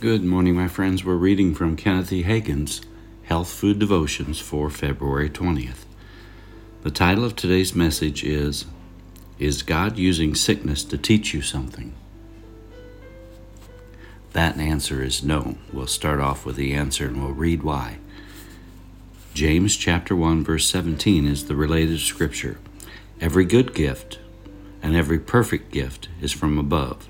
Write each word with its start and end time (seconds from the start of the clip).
Good 0.00 0.22
morning, 0.22 0.54
my 0.54 0.68
friends. 0.68 1.04
We're 1.04 1.16
reading 1.16 1.56
from 1.56 1.74
Kenneth 1.74 2.12
E. 2.12 2.22
Hagin's 2.22 2.82
Health 3.24 3.50
Food 3.50 3.80
Devotions 3.80 4.38
for 4.38 4.70
February 4.70 5.28
20th. 5.28 5.86
The 6.82 6.92
title 6.92 7.24
of 7.24 7.34
today's 7.34 7.74
message 7.74 8.22
is 8.22 8.66
Is 9.40 9.64
God 9.64 9.98
Using 9.98 10.36
Sickness 10.36 10.84
to 10.84 10.98
Teach 10.98 11.34
You 11.34 11.42
Something? 11.42 11.94
That 14.34 14.56
answer 14.58 15.02
is 15.02 15.24
no. 15.24 15.58
We'll 15.72 15.88
start 15.88 16.20
off 16.20 16.46
with 16.46 16.54
the 16.54 16.74
answer 16.74 17.08
and 17.08 17.20
we'll 17.20 17.32
read 17.32 17.64
why. 17.64 17.98
James 19.34 19.76
chapter 19.76 20.14
1 20.14 20.44
verse 20.44 20.68
17 20.68 21.26
is 21.26 21.46
the 21.46 21.56
related 21.56 21.98
scripture. 21.98 22.60
Every 23.20 23.44
good 23.44 23.74
gift 23.74 24.20
and 24.80 24.94
every 24.94 25.18
perfect 25.18 25.72
gift 25.72 26.08
is 26.20 26.30
from 26.30 26.56
above 26.56 27.08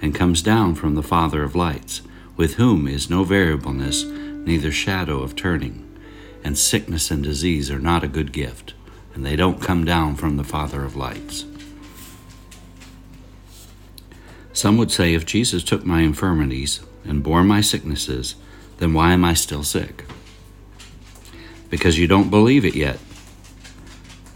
and 0.00 0.14
comes 0.14 0.42
down 0.42 0.74
from 0.74 0.94
the 0.94 1.02
Father 1.02 1.42
of 1.42 1.54
lights, 1.54 2.02
with 2.36 2.54
whom 2.54 2.86
is 2.86 3.10
no 3.10 3.24
variableness, 3.24 4.04
neither 4.04 4.70
shadow 4.70 5.22
of 5.22 5.34
turning. 5.34 5.84
And 6.44 6.56
sickness 6.56 7.10
and 7.10 7.22
disease 7.22 7.70
are 7.70 7.80
not 7.80 8.04
a 8.04 8.08
good 8.08 8.32
gift, 8.32 8.74
and 9.14 9.26
they 9.26 9.36
don't 9.36 9.60
come 9.60 9.84
down 9.84 10.14
from 10.14 10.36
the 10.36 10.44
Father 10.44 10.84
of 10.84 10.96
lights. 10.96 11.44
Some 14.52 14.76
would 14.76 14.90
say 14.90 15.14
if 15.14 15.26
Jesus 15.26 15.62
took 15.62 15.84
my 15.84 16.00
infirmities 16.00 16.80
and 17.04 17.22
bore 17.22 17.44
my 17.44 17.60
sicknesses, 17.60 18.34
then 18.78 18.92
why 18.94 19.12
am 19.12 19.24
I 19.24 19.34
still 19.34 19.64
sick? 19.64 20.04
Because 21.70 21.98
you 21.98 22.06
don't 22.06 22.30
believe 22.30 22.64
it 22.64 22.74
yet. 22.74 22.98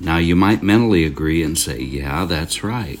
Now, 0.00 0.18
you 0.18 0.34
might 0.34 0.62
mentally 0.62 1.04
agree 1.04 1.42
and 1.42 1.56
say, 1.56 1.80
yeah, 1.80 2.24
that's 2.24 2.64
right 2.64 3.00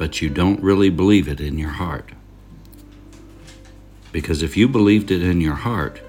but 0.00 0.22
you 0.22 0.30
don't 0.30 0.62
really 0.62 0.88
believe 0.88 1.28
it 1.28 1.42
in 1.42 1.58
your 1.58 1.72
heart. 1.72 2.12
Because 4.12 4.42
if 4.42 4.56
you 4.56 4.66
believed 4.66 5.10
it 5.10 5.22
in 5.22 5.42
your 5.42 5.56
heart, 5.56 6.00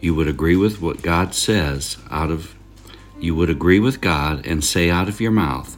you 0.00 0.12
would 0.12 0.26
agree 0.26 0.56
with 0.56 0.82
what 0.82 1.02
God 1.02 1.36
says 1.36 1.98
out 2.10 2.32
of 2.32 2.56
you 3.20 3.36
would 3.36 3.48
agree 3.48 3.78
with 3.78 4.00
God 4.00 4.44
and 4.44 4.64
say 4.64 4.90
out 4.90 5.08
of 5.08 5.20
your 5.20 5.30
mouth, 5.30 5.76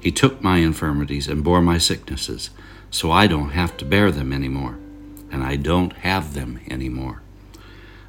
He 0.00 0.10
took 0.10 0.42
my 0.42 0.58
infirmities 0.58 1.28
and 1.28 1.44
bore 1.44 1.60
my 1.60 1.76
sicknesses, 1.76 2.48
so 2.90 3.12
I 3.12 3.26
don't 3.26 3.50
have 3.50 3.76
to 3.76 3.84
bear 3.84 4.10
them 4.10 4.32
anymore, 4.32 4.78
and 5.30 5.44
I 5.44 5.56
don't 5.56 5.92
have 5.92 6.32
them 6.32 6.58
anymore. 6.70 7.20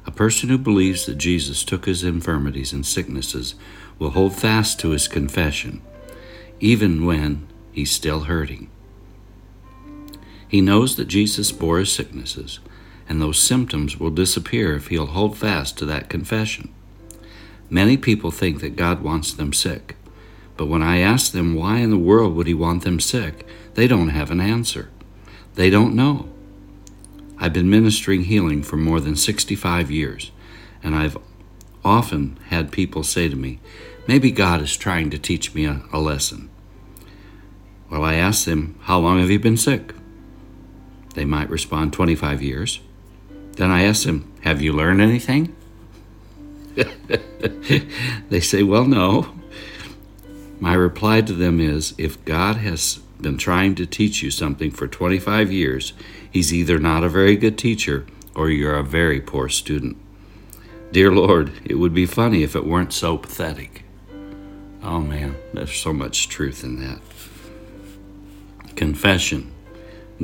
A 0.06 0.10
person 0.10 0.48
who 0.48 0.56
believes 0.56 1.04
that 1.04 1.18
Jesus 1.18 1.64
took 1.64 1.84
his 1.84 2.02
infirmities 2.02 2.72
and 2.72 2.86
sicknesses 2.86 3.56
will 3.98 4.10
hold 4.12 4.34
fast 4.36 4.80
to 4.80 4.90
his 4.90 5.06
confession, 5.06 5.82
even 6.60 7.04
when 7.04 7.46
he's 7.72 7.90
still 7.90 8.20
hurting. 8.20 8.70
He 10.46 10.60
knows 10.60 10.96
that 10.96 11.06
Jesus 11.06 11.52
bore 11.52 11.78
his 11.78 11.92
sicknesses, 11.92 12.58
and 13.08 13.20
those 13.20 13.38
symptoms 13.38 13.98
will 13.98 14.10
disappear 14.10 14.74
if 14.74 14.88
he'll 14.88 15.06
hold 15.06 15.38
fast 15.38 15.78
to 15.78 15.84
that 15.86 16.08
confession. 16.08 16.72
Many 17.68 17.96
people 17.96 18.30
think 18.30 18.60
that 18.60 18.74
God 18.74 19.02
wants 19.02 19.32
them 19.32 19.52
sick, 19.52 19.96
but 20.56 20.66
when 20.66 20.82
I 20.82 20.98
ask 20.98 21.32
them 21.32 21.54
why 21.54 21.78
in 21.78 21.90
the 21.90 21.96
world 21.96 22.34
would 22.34 22.48
he 22.48 22.54
want 22.54 22.82
them 22.82 22.98
sick, 22.98 23.46
they 23.74 23.86
don't 23.86 24.08
have 24.08 24.30
an 24.30 24.40
answer. 24.40 24.90
They 25.54 25.70
don't 25.70 25.94
know. 25.94 26.28
I've 27.38 27.52
been 27.52 27.70
ministering 27.70 28.24
healing 28.24 28.62
for 28.62 28.76
more 28.76 29.00
than 29.00 29.16
65 29.16 29.90
years, 29.90 30.30
and 30.82 30.94
I've 30.94 31.16
often 31.84 32.38
had 32.48 32.72
people 32.72 33.02
say 33.02 33.28
to 33.28 33.36
me, 33.36 33.60
Maybe 34.06 34.30
God 34.30 34.60
is 34.60 34.76
trying 34.76 35.10
to 35.10 35.18
teach 35.18 35.54
me 35.54 35.64
a, 35.64 35.82
a 35.92 36.00
lesson. 36.00 36.50
Well, 37.90 38.04
I 38.04 38.14
ask 38.14 38.44
them, 38.44 38.78
How 38.82 39.00
long 39.00 39.18
have 39.18 39.30
you 39.30 39.40
been 39.40 39.56
sick? 39.56 39.94
They 41.14 41.24
might 41.24 41.50
respond 41.50 41.92
25 41.92 42.40
years. 42.40 42.80
Then 43.56 43.70
I 43.70 43.82
ask 43.82 44.04
them, 44.04 44.32
Have 44.42 44.62
you 44.62 44.72
learned 44.72 45.00
anything? 45.00 45.54
they 48.28 48.40
say, 48.40 48.62
Well, 48.62 48.84
no. 48.84 49.34
My 50.60 50.74
reply 50.74 51.20
to 51.22 51.32
them 51.32 51.58
is 51.58 51.94
If 51.98 52.24
God 52.24 52.56
has 52.56 53.00
been 53.20 53.38
trying 53.38 53.74
to 53.74 53.86
teach 53.86 54.22
you 54.22 54.30
something 54.30 54.70
for 54.70 54.86
25 54.86 55.50
years, 55.50 55.92
He's 56.30 56.54
either 56.54 56.78
not 56.78 57.02
a 57.02 57.08
very 57.08 57.36
good 57.36 57.58
teacher 57.58 58.06
or 58.36 58.50
you're 58.50 58.76
a 58.76 58.84
very 58.84 59.20
poor 59.20 59.48
student. 59.48 59.96
Dear 60.92 61.10
Lord, 61.10 61.52
it 61.64 61.74
would 61.74 61.92
be 61.92 62.06
funny 62.06 62.44
if 62.44 62.54
it 62.54 62.66
weren't 62.66 62.92
so 62.92 63.18
pathetic. 63.18 63.82
Oh 64.82 65.00
man, 65.00 65.36
there's 65.52 65.74
so 65.74 65.92
much 65.92 66.28
truth 66.28 66.62
in 66.62 66.80
that. 66.80 67.00
Confession 68.76 69.52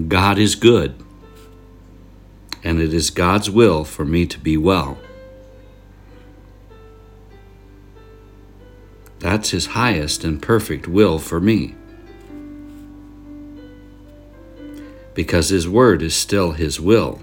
God 0.08 0.38
is 0.38 0.54
good, 0.54 0.94
and 2.62 2.80
it 2.82 2.92
is 2.92 3.08
God's 3.08 3.50
will 3.50 3.82
for 3.84 4.04
me 4.04 4.26
to 4.26 4.38
be 4.38 4.58
well. 4.58 4.98
That's 9.20 9.50
His 9.50 9.66
highest 9.68 10.22
and 10.22 10.42
perfect 10.42 10.86
will 10.86 11.18
for 11.18 11.40
me. 11.40 11.74
Because 15.14 15.48
His 15.48 15.66
Word 15.66 16.02
is 16.02 16.14
still 16.14 16.52
His 16.52 16.78
will. 16.78 17.22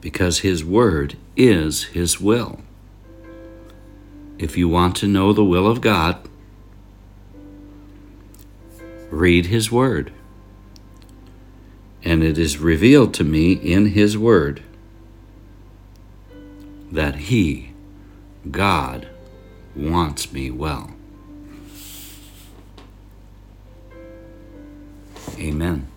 Because 0.00 0.40
His 0.40 0.64
Word 0.64 1.16
is 1.36 1.84
His 1.84 2.20
will. 2.20 2.60
If 4.38 4.56
you 4.56 4.68
want 4.68 4.96
to 4.96 5.06
know 5.06 5.32
the 5.32 5.44
will 5.44 5.66
of 5.66 5.80
God, 5.80 6.28
read 9.10 9.46
His 9.46 9.72
Word. 9.72 10.12
And 12.02 12.22
it 12.22 12.38
is 12.38 12.58
revealed 12.58 13.14
to 13.14 13.24
me 13.24 13.52
in 13.52 13.86
His 13.86 14.16
Word 14.18 14.62
that 16.92 17.16
He, 17.16 17.72
God, 18.50 19.08
wants 19.74 20.32
me 20.32 20.50
well. 20.50 20.92
Amen. 25.38 25.88